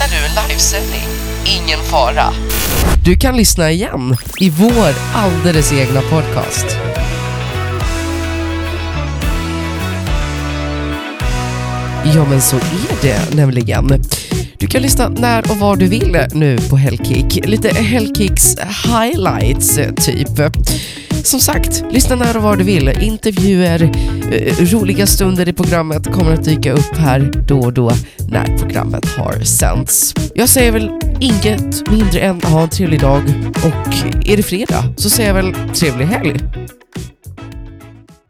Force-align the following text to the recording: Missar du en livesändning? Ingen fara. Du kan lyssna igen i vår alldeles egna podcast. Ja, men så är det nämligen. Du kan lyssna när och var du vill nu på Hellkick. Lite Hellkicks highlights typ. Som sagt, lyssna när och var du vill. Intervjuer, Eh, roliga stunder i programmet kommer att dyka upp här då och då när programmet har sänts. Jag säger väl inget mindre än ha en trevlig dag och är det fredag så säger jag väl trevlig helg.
Missar 0.00 0.18
du 0.18 0.40
en 0.40 0.48
livesändning? 0.48 1.08
Ingen 1.44 1.78
fara. 1.78 2.32
Du 3.04 3.16
kan 3.16 3.36
lyssna 3.36 3.70
igen 3.70 4.16
i 4.38 4.50
vår 4.50 4.94
alldeles 5.14 5.72
egna 5.72 6.00
podcast. 6.00 6.66
Ja, 12.14 12.26
men 12.30 12.40
så 12.40 12.56
är 12.56 13.02
det 13.02 13.34
nämligen. 13.34 14.02
Du 14.58 14.66
kan 14.66 14.82
lyssna 14.82 15.08
när 15.08 15.50
och 15.50 15.56
var 15.56 15.76
du 15.76 15.86
vill 15.86 16.26
nu 16.32 16.58
på 16.58 16.76
Hellkick. 16.76 17.46
Lite 17.46 17.68
Hellkicks 17.68 18.56
highlights 18.86 19.74
typ. 20.06 20.54
Som 21.24 21.40
sagt, 21.40 21.84
lyssna 21.90 22.16
när 22.16 22.36
och 22.36 22.42
var 22.42 22.56
du 22.56 22.64
vill. 22.64 22.88
Intervjuer, 22.88 23.92
Eh, 24.30 24.64
roliga 24.64 25.06
stunder 25.06 25.48
i 25.48 25.52
programmet 25.52 26.12
kommer 26.12 26.32
att 26.32 26.44
dyka 26.44 26.72
upp 26.72 26.96
här 26.96 27.32
då 27.48 27.58
och 27.60 27.72
då 27.72 27.92
när 28.30 28.58
programmet 28.58 29.04
har 29.04 29.40
sänts. 29.40 30.14
Jag 30.34 30.48
säger 30.48 30.72
väl 30.72 30.90
inget 31.20 31.90
mindre 31.90 32.20
än 32.20 32.42
ha 32.42 32.62
en 32.62 32.68
trevlig 32.68 33.00
dag 33.00 33.22
och 33.54 33.94
är 34.28 34.36
det 34.36 34.42
fredag 34.42 34.84
så 34.96 35.10
säger 35.10 35.28
jag 35.28 35.42
väl 35.42 35.54
trevlig 35.74 36.06
helg. 36.06 36.40